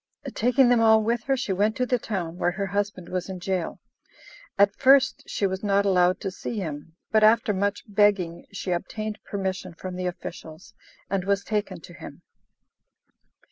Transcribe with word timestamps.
Taking 0.33 0.69
them 0.69 0.81
all 0.81 1.03
with 1.03 1.25
her, 1.25 1.37
she 1.37 1.53
went 1.53 1.75
to 1.75 1.85
the 1.85 1.99
town 1.99 2.39
where 2.39 2.49
her 2.53 2.65
husband 2.65 3.07
was 3.07 3.29
in 3.29 3.39
jail. 3.39 3.79
At 4.57 4.75
first 4.75 5.21
she 5.29 5.45
was 5.45 5.61
not 5.63 5.85
allowed 5.85 6.19
to 6.21 6.31
see 6.31 6.57
him; 6.57 6.95
but 7.11 7.23
after 7.23 7.53
much 7.53 7.83
begging, 7.87 8.47
she 8.51 8.71
obtained 8.71 9.19
permission 9.23 9.75
from 9.75 9.95
the 9.95 10.07
officials, 10.07 10.73
and 11.07 11.23
was 11.25 11.43
taken 11.43 11.81
to 11.81 11.93
him. 11.93 12.23